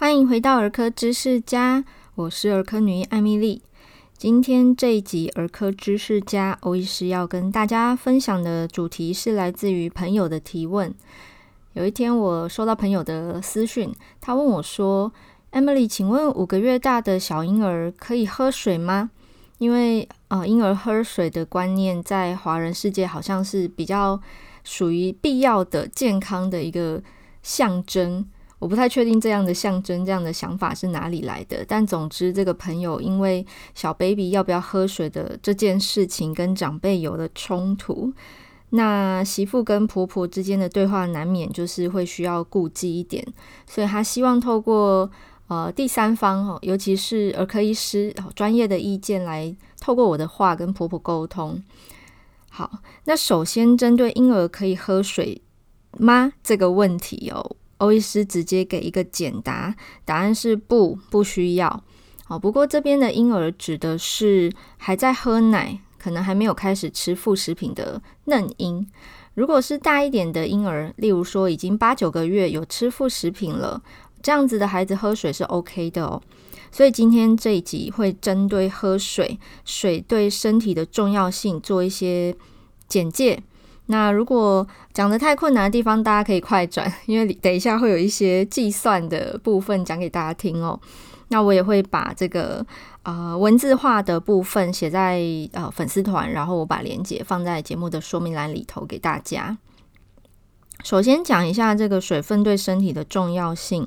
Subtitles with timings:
[0.00, 3.60] 欢迎回到儿科知识家，我是儿科女医艾米丽。
[4.16, 10.94] 今天这一集儿科知识家，欧医师要跟大家分享的主题是来自于朋友的提问。
[11.74, 15.12] 有一天，我收到朋友的私讯，他问我说
[15.52, 19.10] ：“艾蜜莉，请问五个月大的小婴儿可以喝水吗？
[19.58, 24.18] 因为呃，婴儿喝水的观念在华人世界好像是比较
[24.64, 27.02] 属于必要的、健康的一个
[27.42, 28.26] 象征。”
[28.60, 38.12] 我不太确定这样的象征、这样的想法是哪里来的，但总之，这个朋友因为小 baby 要不要喝水的这件事情跟长辈有了冲突，
[38.68, 43.26] 那媳妇跟婆婆之间的对话难免就是会需要顾忌一点，
[43.66, 45.10] 所以他希望透过
[45.48, 51.60] 呃第三方哦，尤其是儿科医师专业的意见来透过我的话跟婆婆沟通。
[52.50, 55.40] 好，那首先针对婴儿可以喝水
[55.96, 57.56] 吗这个问题哦。
[57.80, 61.82] 欧医师直接给一个简答，答案是不，不需要。
[62.28, 68.86] 哦，不过这边的婴儿指的是还在喝奶，可能还没有开始吃副食品的嫩婴。
[69.34, 73.82] 如果是大一点的婴儿，例如说已经八九个月有吃副食品了，
[74.22, 76.22] 这样子的孩子喝水是 OK 的哦。
[76.70, 82.36] 所以今天这一集会针对喝水，水对身体的重要性做一些
[82.86, 83.42] 简介。
[83.90, 90.78] 那如果讲得太困难的地方，大家可以快转， 因为等一下会有一些计算的部分讲给大家听哦。
[91.28, 92.64] 那我也会把这个
[93.02, 95.20] 呃文字化的部分写在
[95.52, 99.58] 呃粉丝团，然后我把链接放在节目的说明栏里头给大家。
[100.84, 103.84] 首先讲一下这个水分对身体的重要性。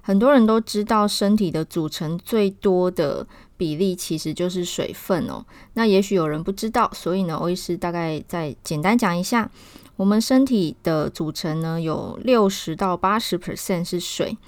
[0.00, 3.26] 很多人都知道，身体的组成最多的
[3.58, 5.44] 比例其实就是水分哦。
[5.74, 9.50] 那也许有人不知道，所以呢，欧医师大概再简单讲一下，
[9.96, 14.38] 我们身体的组成呢，有六十到八十 percent 是水。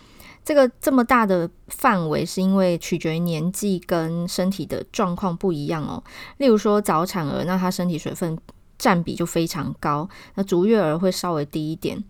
[0.42, 6.02] 这个这么大的范围，是因为取决于年纪跟身体的状况不一样哦。
[6.38, 8.38] 例如说早产儿，那他身体水分
[8.78, 12.02] 占比就非常高；那足月儿会稍微低一点。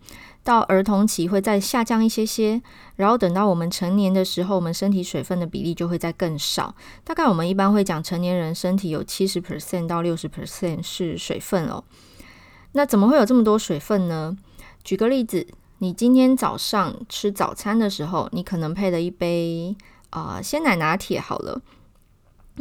[0.42, 2.62] 到儿童期会再下降一些些，
[2.96, 6.74] 然后等到我们成年的时候，我们身体水分的比例就会再更少。
[7.04, 11.84] 大概我们一般会讲，成年人身体有七十 percent 到六十 percent 是水分哦。
[12.72, 14.36] 那怎么会有这么多水分呢？
[14.82, 15.46] 举个例子，
[15.78, 19.76] 你今天早上吃早餐的时候，你可能配了一杯
[20.10, 21.60] 啊、鲜奶拿铁，好了。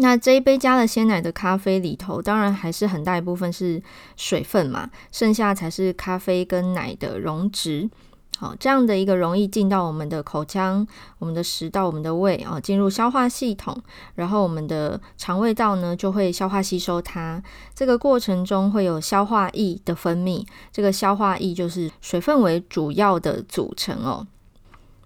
[0.02, 3.82] 那这一杯加了鲜奶的咖啡里头，当然还是很大一部分是
[4.16, 7.90] 水分嘛，剩下才是咖啡跟奶的溶质。
[8.38, 13.76] 好，这样的一个容易进到我们的口腔、我们的食道、我们的胃啊，进入消化系统，
[14.16, 17.44] 然后我们的肠胃道呢就会消化吸收它。
[17.76, 24.26] 这个过程中会有消化液的分泌，这个消化液就是水分为主要的组成哦。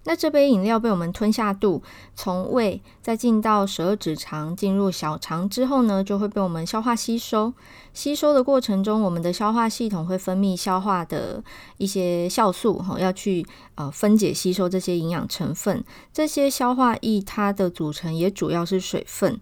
[0.05, 1.81] 那这杯饮料被我们吞下肚，
[2.15, 7.53] 从胃再进到十二指肠，进入小肠之后呢，就会被我们消化吸收。
[7.93, 11.43] 吸收的过程中，我们的消化系统会分泌消化的
[11.77, 15.83] 一些酵素，哈，要去呃分解吸收这些营养成分。
[16.11, 19.39] 这些消化液它的组成也主要是水分。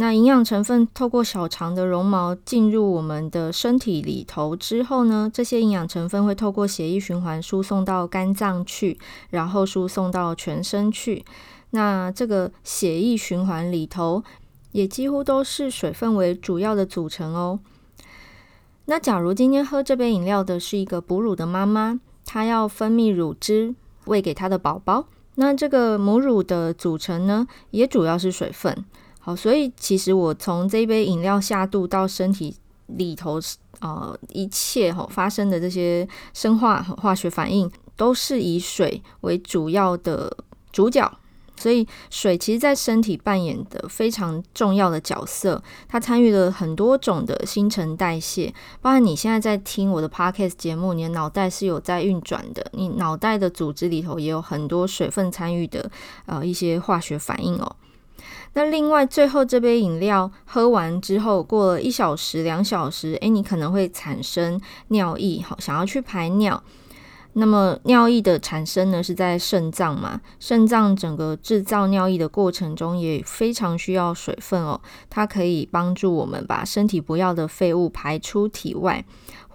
[0.00, 8.96] 那营养成分透过小肠的绒毛进入我们的身体里头之后呢，这些营养成分会透过血液循环输送到肝脏去，
[9.30, 11.24] 然后输送到全身去。
[11.70, 14.22] 那这个血液循环里头
[14.70, 17.58] 也几乎都是水分为主要的组成哦。
[18.84, 28.84] 那假如今天喝这杯饮料的是一个哺乳的妈妈，她要分泌乳汁喂给她的宝宝，那这个母乳的组成呢，也主要是水分。
[29.28, 32.56] 好，所以其实我从这杯饮料下肚到身体
[32.86, 33.38] 里头，
[33.80, 40.34] 呃，一切哈发生的这些生化化学反应，都是以水为主要的
[40.72, 41.12] 主角。
[41.56, 48.50] 所以水其实在身体扮演的非常重要的角色，它参与了很多种的新陈代谢。
[48.80, 55.90] 包括你现在在听我的 podcast 节目，你的脑袋是有在运转的，你脑袋的组织里头也有很多水分参与的
[56.24, 57.76] 呃一些化学反应哦。
[58.58, 66.60] 那另外，最后这杯饮料喝完之后，过了一小时、两小时，诶，你可能会产生尿意，好，想要去排尿。
[67.34, 70.20] 那么尿液的产生呢，是在肾脏嘛？
[70.40, 74.80] 肾脏整个制造尿液的过程中，也非常需要水分哦。
[75.08, 79.04] 它可以帮助我们把身体不要的废物排出体外，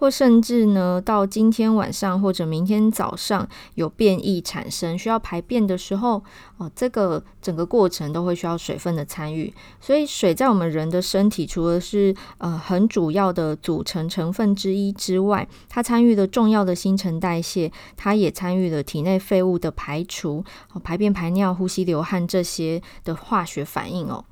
[0.04, 6.22] 或甚至呢，到今天晚上或者明天早上有便意产生需要排便的时候，
[6.58, 9.50] 哦，这个整个过程都会需要水分的参与。
[9.80, 24.22] 所以水在我们人的身体，除了是呃很主要的组成成分之一之外，它参与了重要的新陈代谢，它也参与了体内废物的排除，哦，排便、排尿、呼吸、流汗这些的化学反应哦。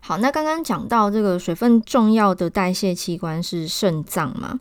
[0.00, 4.58] 好，那刚刚讲到这个水分重要的代谢器官是肾脏嘛？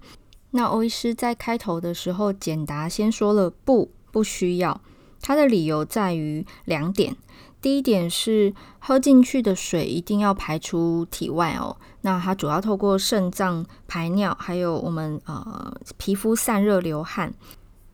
[0.51, 4.81] 那欧医师在开头的时候简答先说了不，不需要，
[5.21, 7.15] 他的理由在于两点。
[7.61, 17.33] 第一点是喝进去的水一定要排出体外哦，那它主要透过肾脏排尿，还有我们呃皮肤散热流汗。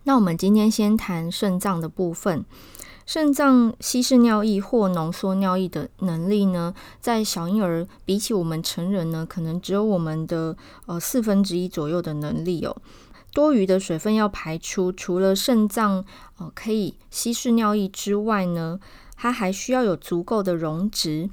[0.03, 2.45] 那我们今天先谈肾脏的部分。
[3.05, 10.55] 肾脏稀释尿液或浓缩尿液的能力呢，在小婴儿比起我们成人呢，可能只有我们的
[10.85, 12.75] 呃四分之一左右的能力哦。
[13.33, 16.05] 多余的水分要排出，除了肾脏
[16.37, 18.79] 呃可以稀释尿液之外呢，
[19.15, 21.29] 它还需要有足够的溶质。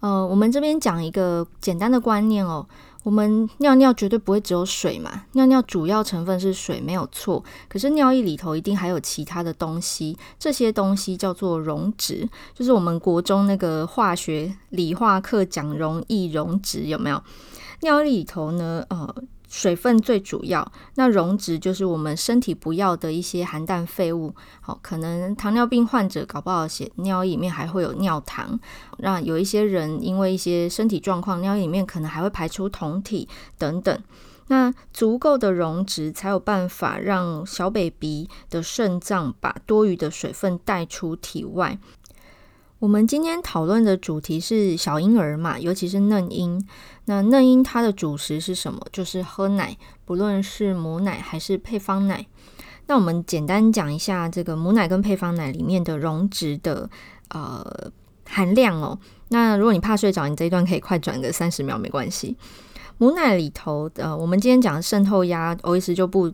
[0.00, 2.66] 呃，我们这边讲一个简单的观念哦。
[3.08, 7.42] 我们尿尿绝对不会只有水嘛，尿尿主要成分是水，没有错。
[7.66, 17.22] 可是尿液里头一定还有其他的东西，这些东西叫做溶质，就是我们国中那个化学理化课讲溶液溶质有没有？
[17.80, 19.14] 尿液里头呢，呃。
[19.48, 24.34] 水分最主要，那溶质就是我们身体不要的一些含氮废物。
[24.60, 28.60] 好，可能糖尿病患者搞不好血尿液里面还会有尿糖，
[28.98, 33.98] 那有一些人因为一些身体状况，尿液里面可能还会排出酮体等等。
[34.50, 41.78] 那足够的溶质才有办法让小 baby 的肾脏把多余的水分带出体外。
[42.80, 46.64] 我们今天讨论的主题是小婴儿嘛，尤其是嫩婴。
[47.06, 48.80] 那嫩婴它的主食是什么？
[48.92, 52.24] 就是喝奶，不论是母奶还是配方奶。
[52.86, 56.88] 那我们简单讲一下这个母奶跟配方奶里面的溶质的
[57.30, 57.90] 呃
[58.24, 58.96] 含量哦。
[59.30, 62.36] 那如果你怕睡着，你这一段可以快转个三十秒，没关系。
[62.98, 66.32] 母奶里头的，呃，我们今天讲渗透压，欧医师就不。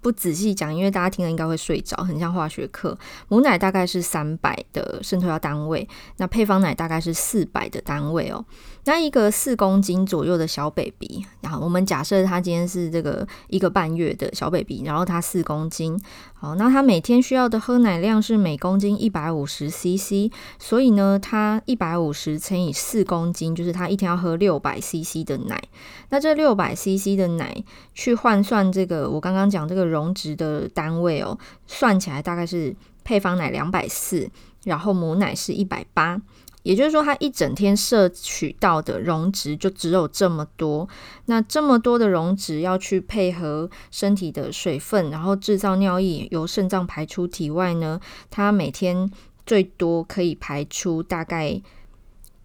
[0.00, 2.96] 不仔细讲，因为大家听了应该会睡着，很像化学课。
[3.28, 8.44] 母奶大概是三百的渗透压单位，那配方奶大概是四百的单位哦。
[8.84, 16.00] 那一个四公斤左右的小 baby，然后我们假设他今天是这个一个半月的小 baby，然后他四公斤，
[16.32, 25.62] 好，那他每天需要的喝奶量是每公斤一百五十 CC，所以呢，他一百五十乘以四公斤，就是他一天要喝六百 CC 的奶。
[26.08, 27.62] 那这六百 CC 的奶
[27.92, 31.36] 去换算这个我刚刚讲这个溶质的单位哦，
[31.66, 34.30] 算起来大概是配方奶两百四，
[34.64, 36.20] 然后母奶是一百八。
[36.64, 40.86] 也就是说，它一整天摄取到的溶质就只有这么多。
[41.24, 47.98] 那这么多的溶质要去配合身体的水分，然后制造尿液由肾脏排出体外呢，
[48.28, 49.10] 它每天
[49.46, 51.62] 最多可以排出大概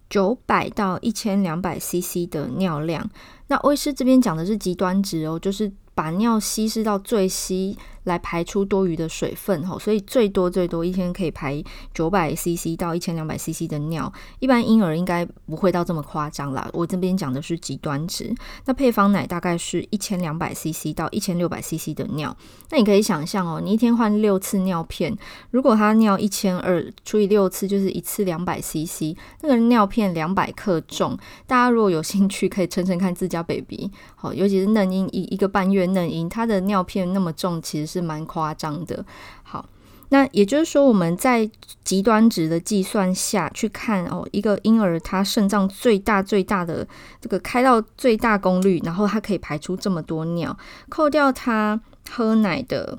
[0.08, 3.10] 九百到一千两百 CC 的尿量。
[3.48, 7.78] 那欧医师这边讲的是极端值哦，就是把尿稀释到最稀。
[8.04, 11.62] 来排出多余的水分吼，所以最多最多一天可以排
[11.92, 16.68] 九百 CC 到一千两百 CC 的尿，一般婴儿应该不会到这么夸张啦。
[16.72, 18.34] 我这边讲的是极端值，
[18.66, 22.36] 那配方奶大概是一千两百 CC 到一千六百 CC 的尿。
[22.70, 25.16] 那你可以想象哦，你一天换六次尿片，
[25.50, 31.16] 如果他尿一千二除以六次，就是一次两百 CC，那个尿片两百克重。
[31.46, 39.04] 大家如果有兴趣，可以称称看自家 baby，好，尤其是嫩婴一一个半月嫩婴，他的尿片那么重，其实是蛮夸张的。
[39.42, 39.66] 好，
[40.10, 41.50] 那也就是说，我们在
[41.82, 46.86] 极端值的计算下去看哦，一个婴儿他肾脏最大最大的
[47.20, 50.56] 这个开到最大功率，然后他可以排出这么多尿，
[50.88, 52.98] 扣掉他喝奶的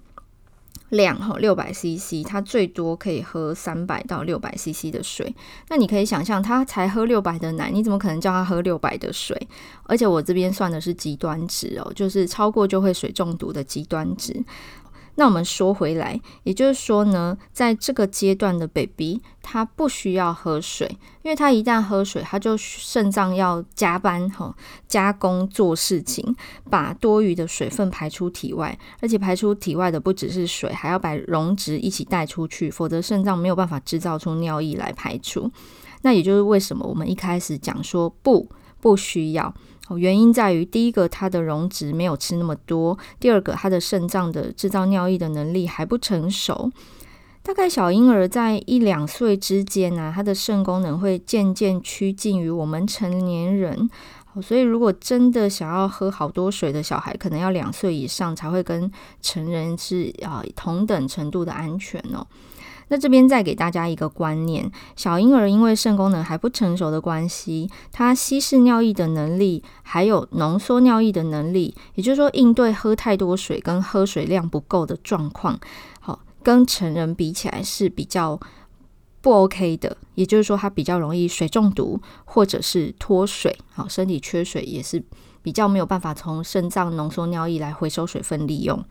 [0.89, 5.35] 量哈，六百 CC，他最多可以喝三百到六百 CC 的水。
[5.69, 9.35] 那你可以想象，他才喝六百的奶，你怎么可能叫他喝六百的水？
[9.83, 14.43] 而且我这边算的是极端值哦，就是超过就会水中毒的极端值。
[15.15, 20.87] 那我们说回来，也就是说呢，在这个阶段的 baby，他不需要喝水，
[21.23, 24.53] 因为他一旦喝水，他就肾脏要加班哈，
[24.87, 26.35] 加工做事情，
[26.69, 35.49] 把多余的水分排出体外，而且排出体外的不只是水，还要把溶质一起带出去，否则肾脏没有办法制造出尿液来排出。
[36.01, 39.53] 那也就是为什么我们一开始讲说不不需要。
[39.97, 46.71] 原因在于，第一个，它的溶质没有吃那么多；第二个，它的肾脏的制造尿液的能力还不成熟。
[47.43, 53.87] 大概小婴儿在一两岁之间呢、啊，他的肾功能会渐渐趋近于我们成年人。
[54.41, 62.25] 所以，如果真的想要喝好多水的小孩，可能要两岁以上才会跟成人是啊同等程度的安全哦。
[62.87, 75.59] 那这边再给大家一个观念：小婴儿因为肾功能还不成熟的关系，他稀释尿液的能力，还有浓缩尿液的能力，也就是说，应对喝太多水跟喝水量不够的状况，
[75.99, 78.39] 好，跟成人比起来是比较
[79.21, 79.97] 不 OK 的。
[80.13, 85.03] 也就是说，他比较容易水中毒，或者是脱水，好，身体缺水也是
[85.41, 88.85] 比较没有办法从肾脏浓缩尿液来回收水分利用。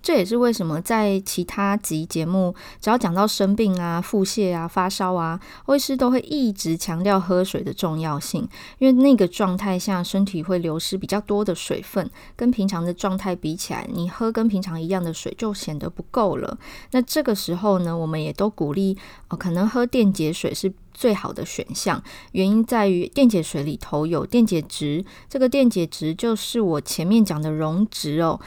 [0.00, 16.56] 这也是为什么在其他集节目，只要讲到生病啊、腹泻啊、发烧啊，欧医师都会一直强调喝水的重要性，因为那个状态下身体会流失比较多的水分，跟平常的状态比起来，你喝跟平常一样的水就显得不够了。
[16.92, 18.96] 那这个时候呢，我们也都鼓励，
[19.28, 22.02] 哦，可能喝电解水是最好的选项，
[22.32, 28.40] 原因在于电解水里头有电解质，这个电解质就是我前面讲的溶质哦。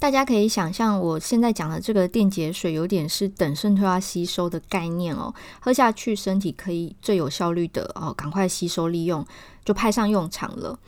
[0.00, 9.26] 大家可以想象，我现在讲的这个电解水有点是等渗透压吸收的概念哦，喝下去身体可以最有效率的哦，赶快吸收利用，
[9.64, 10.78] 就派上用场了。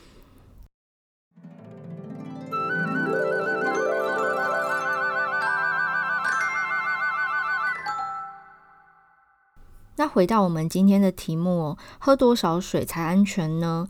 [9.97, 13.87] 那回到我们今天的题目哦，喝多少水才安全呢？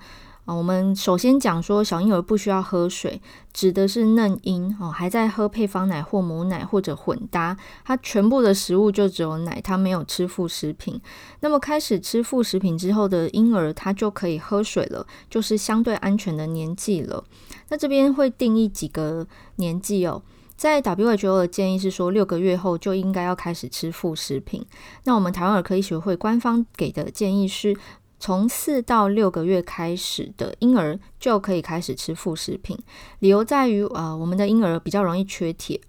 [0.55, 3.22] 我们首先讲说小婴儿不需要喝水，
[3.53, 7.55] 指的是嫩婴哦，还在喝配方奶或母奶或者混搭，
[7.86, 11.00] 他全部的食物就只有奶，他没有吃副食品。
[11.39, 17.24] 那么开始吃副食品之后的婴儿，他就可以喝水了，就是相对安全的年纪了。
[17.70, 20.22] 那这边会定义几个年纪哦，
[20.55, 24.65] 在 WHO 的建议是说六个月后就应该要开始吃副食品。
[25.05, 27.75] 那我们台湾儿科医学会官方给的建议是，
[28.22, 32.78] 从四到六个月开始的婴儿就可以开始吃副食品，
[33.20, 35.80] 理由在于、呃，我们的婴儿比较容易缺铁。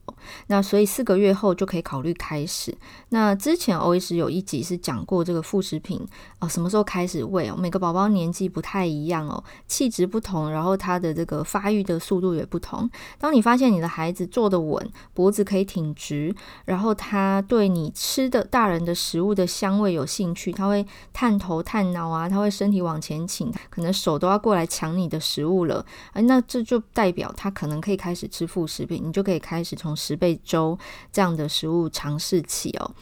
[0.47, 2.73] 那所以四个月后就可以考虑开始。
[3.09, 6.01] 那之前欧医师有一集是讲过这个副食品
[6.39, 7.57] 哦，什么时候开始喂哦？
[7.59, 12.89] 每个宝宝年纪不太一样哦，气质不同，然后他的这个发育的速度也不同。
[13.19, 16.33] 当你发现你的孩子坐得稳，脖子可以挺直，
[16.67, 25.87] 然后他对你吃的大人的食物的香味有兴趣，他会探头探脑啊，他会身体往前倾，可能手都要过来抢你的食物了。
[26.13, 30.79] 哎，那这就代表他可能可以开始吃副食品，你就可以开始从十倍粥
[31.11, 32.95] 这样的食物尝试起哦，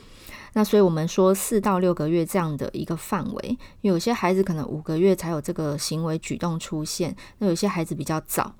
[0.52, 8.54] 那所以我们说四到六个月这样的一个范围，有些孩子可能五个月才有这个行为举动出现，那有些孩子比较早。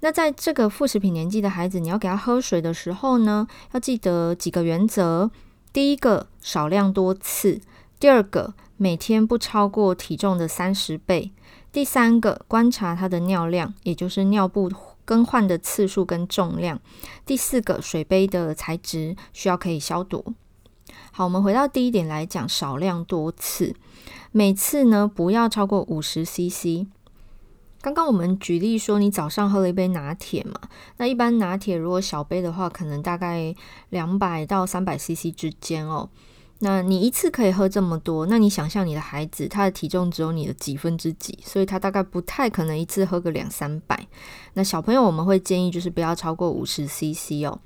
[0.00, 5.30] 那在这个副食品年纪的孩子，你要给他喝水的时候呢，要记得几个原则：
[5.72, 7.60] 第一个，少量多次；
[7.98, 11.30] 第二个，每天不超过体重的三十倍；
[11.74, 14.70] 第三个，观察他的尿量，也就是尿布。
[15.04, 16.80] 更换的次数跟重量。
[17.26, 20.24] 第四个，水杯的材质需要可以消毒。
[21.10, 23.74] 好，我们回到第一点来讲，少量多次，
[24.30, 26.86] 每次呢不要超过五十 CC。
[27.82, 30.54] 刚刚我们举例说，你早上喝了一杯拿铁嘛，
[30.98, 33.52] 那一般拿铁如果小杯的话，可能大概
[33.90, 36.08] 两百到三百 CC 之间哦。
[36.64, 44.06] 那你一次可以喝这么多，那你想象你的孩子，他的体重只有你的几分之几，所以他大概不太可能一次喝个两三百。
[44.54, 47.60] 那小朋友我们会建议就是不要超过五十 CC 哦，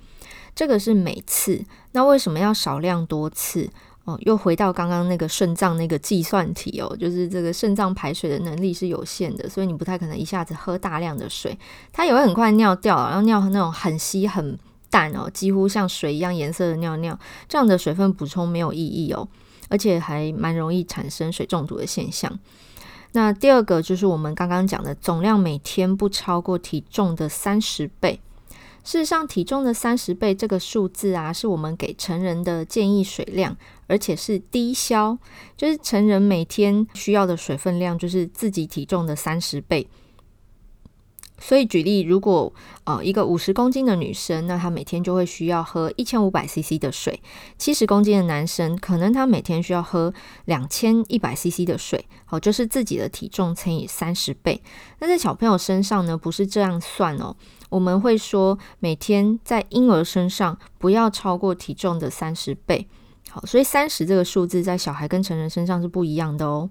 [0.52, 1.64] 这个是每次。
[1.92, 3.70] 那为什么要少量多次？
[4.02, 11.56] 哦，又回到刚刚那个肾脏那个计算题哦，就是这个肾脏排水的能力是有限的，所以你不太可能一下子喝大量的水，
[11.92, 14.58] 它也会很快尿掉，然后尿那种很稀很。
[14.90, 17.18] 淡哦，几乎像水一样颜色的尿尿，
[17.48, 19.28] 这样的水分补充没有意义哦，
[19.68, 22.38] 而且还蛮容易产生水中毒的现象。
[23.12, 28.20] 那第二个就是我们刚刚讲的总量每天不超过体重的三十倍。
[28.84, 33.54] 事实上，体重的三十倍这个数字啊，是我们给成人的建议水量，
[33.86, 35.18] 而且是低消，
[35.58, 39.86] 就是成人每天需要的水分量就是自己体重的三十倍。
[41.40, 42.52] 所以举例，如果
[42.84, 47.14] 呃一个五十公斤的女生，那她每天就会需要喝一千五百 CC 的水；
[47.56, 50.12] 七十公斤的男生，可能他每天需要喝
[50.46, 52.04] 两千一百 CC 的水。
[52.24, 54.60] 好，就是自己的体重乘以三十倍。
[54.98, 57.36] 那在小朋友身上呢，不是这样算哦。
[57.70, 62.86] 我们会说，每天在婴儿身上不要超过体重的三十倍。
[63.30, 66.68] 好，所以三十这个数字在小孩跟成人身上是不一样的哦。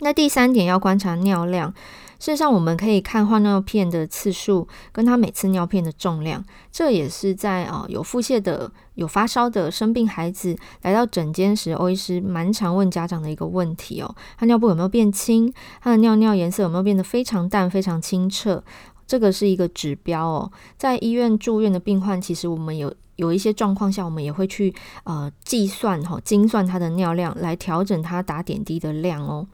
[0.00, 1.72] 那第三点要观察尿量。
[2.20, 6.42] 事实上，我们可以看换尿片的次数，跟他每次尿片的重量。
[6.72, 15.52] 这也是在啊有腹泻的、有发烧的生病孩子来到诊间时，欧医师蛮常问家长的一个问题哦：他尿布有没有变轻？
[15.82, 18.62] 他的尿尿颜色有没有变得非常淡、非常清澈？
[19.06, 20.50] 这个是一个指标哦。
[20.78, 29.46] 在医院住院的病患，其实我们有有一些状况下，我们也会去呃计算哈、精算他的尿量，来调整他打点滴的量哦。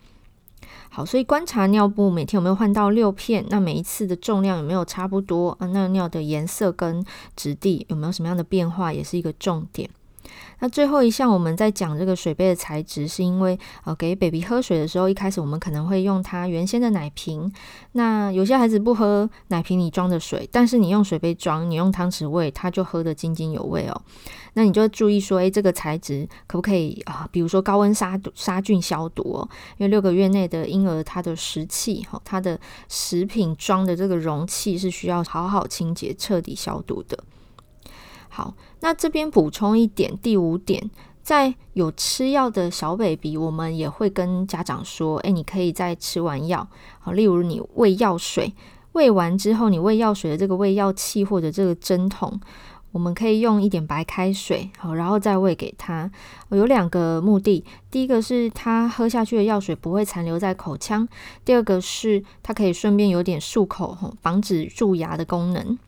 [0.93, 5.67] 好，所以观察尿布每天有没有换到六片，那每一次的重量有没有差不多啊？
[5.69, 7.05] 那尿的颜色跟
[7.37, 9.89] 质地有没有什么样的变化，也是一个重点。
[10.61, 17.51] 那最后一项，我们在讲这个水杯的材质，是因为呃，给 baby 喝水的时候，一开始我们可能会用它原先的奶瓶。
[17.93, 24.03] 那有些孩子不喝奶瓶里装的水，但是你用水杯装，你用汤匙喂，他就喝得津津有味哦。
[24.55, 27.27] 那你就注意说，诶，这个材质可不可以啊？
[27.31, 29.49] 比如说高温杀、杀菌消毒哦。
[29.79, 32.59] 因为六个月内的婴儿，他的食器哈，他的
[32.89, 37.17] 食品装的这个容器是需要好好清洁、彻底消毒的。
[38.31, 40.89] 好，那这边补充一点，第五点，
[41.21, 46.67] 在有吃药的小 baby，我们也会跟家长说，诶，你可以在吃完药，
[47.01, 48.55] 好，例如你喂药水，
[48.93, 52.41] 喂完之后，你喂药水的这个喂药器或者这个针筒，
[52.93, 56.11] 我们可以用一点白开水，好，然后再喂给他。
[56.51, 61.07] 有两个目的，第一个是他喝下去的药水不会残留在口腔，
[61.45, 65.79] 第二个是他可以顺便有点漱口，防止蛀牙的功能。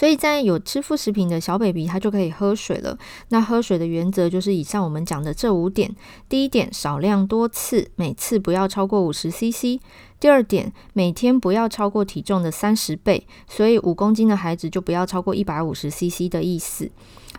[0.00, 2.96] 所以在有吃副食品的小 baby，他就可以喝水了。
[3.28, 5.94] 那喝水的原则就是以上我们讲的这五点：
[6.26, 9.78] 第一点，少量多次，每次不要超过五十 CC；
[10.18, 16.90] 第二点，每天不要超过体重的三十倍，所以五公斤的孩子就不要超过一百五十 CC 的意思。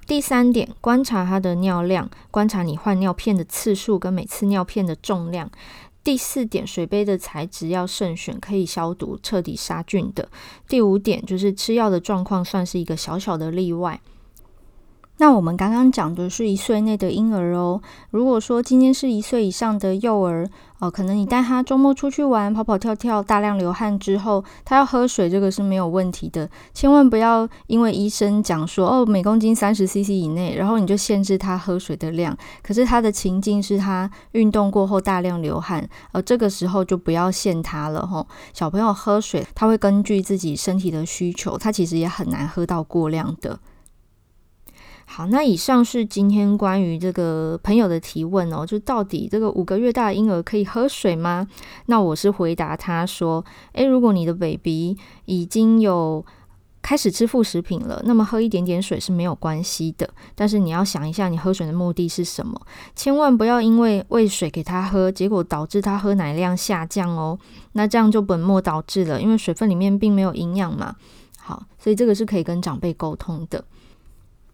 [0.06, 5.50] 第三点，观察他的尿量，观察你换尿片的次数跟每次尿片的重量。
[6.04, 10.30] 第四点，水杯的材质要慎选，可以消毒、彻底杀菌的。
[10.68, 14.02] 第五点就是吃药的状况算是一个小小的例外。
[15.22, 17.80] 那我们刚刚讲的是一岁内的婴儿哦。
[18.10, 20.50] 如果说今天是一岁以上的幼儿，
[20.80, 26.50] 哦，可能你带他周末出去玩，跑跑跳跳，大量流汗之后，他要喝水，这个是没有问题的。
[26.74, 32.36] 千万不要因为医生讲说哦，每公斤三十 CC 以内，然后你就限制他喝水的量。
[32.64, 38.26] 可是他的情境是他运动过后大量流汗，而这个时候就不要限他了吼。
[38.54, 43.60] 小朋友喝水，他会根据自己身体的需求，他其实也很难喝到过量的。
[45.14, 51.46] 好，那以上是今天关于这个朋友的提问哦，就到底这个五个月大的婴儿可以喝水吗？
[51.88, 53.44] 那我是回答他说，
[53.74, 54.96] 诶，如果你的 baby
[55.26, 56.26] 已经有
[56.82, 60.10] 开始吃副食品了，那么喝一点点水是没有关系的。
[60.34, 62.60] 但是你要想一下，你喝水的目的是什么？
[62.96, 67.38] 千万不要因为喂水给他喝，结果导致他喝奶量下降哦。
[67.74, 70.96] 那这样就本末倒置了，因为水分里面并没有营养嘛。
[71.38, 73.62] 好，所以这个是可以跟长辈沟通的。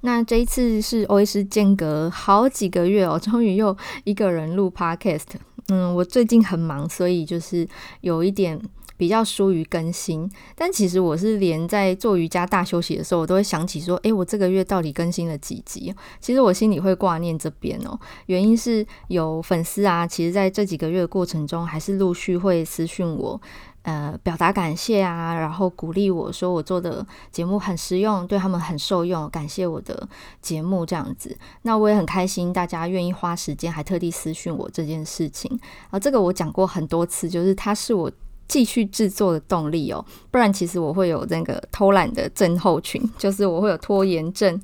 [0.02, 5.24] 那这一次是欧医师间隔好几个月哦， 终于又一个人录 Podcast。
[5.70, 7.68] 嗯，我最近很忙，所以就是
[8.02, 8.58] 有一点
[8.96, 10.30] 比较疏于更新。
[10.56, 15.94] 但其实我是连在做瑜伽大休息的时候，我都会想起说，诶，我这个月到底更新了几集？
[16.22, 18.00] 其实我心里会挂念这边哦。
[18.28, 23.42] 原因是有粉丝啊，其实在这几个月的过程中，还是陆续会私讯我。
[23.88, 30.06] 呃，表达感谢啊，然后鼓励我说我做的节目很实用，对他们很受用，感谢我的
[30.42, 31.38] 节目这样子。
[31.62, 35.58] 那我也很开心，大家愿意花时间，还特地私讯我这件事情
[35.90, 35.98] 啊。
[35.98, 38.12] 这个我讲过很多次，就是它是我。
[38.48, 44.60] 继续制作的动力哦，不然其实我会有那个偷懒的症候群， 就是我会有拖延症。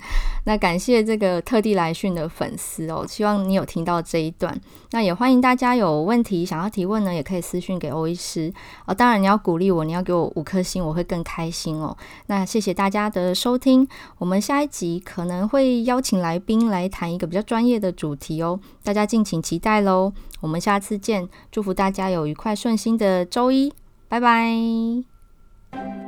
[0.46, 4.60] 那感谢这个特地来讯的粉丝哦，希望你有听到这一段。
[4.91, 8.54] 那也欢迎大家有问题想要提问呢，也可以私讯给欧医师
[8.86, 8.93] 哦。
[8.93, 11.96] 当然你要鼓励我，你要给我五颗星，我会更开心哦。
[12.28, 20.13] 那谢谢大家的收听，我们下一集可能会邀请来宾来谈一个比较专业的主题哦，大家敬请期待喽。
[20.41, 23.72] 我们下次见，祝福大家有愉快顺心的周一。
[24.13, 26.02] 拜拜。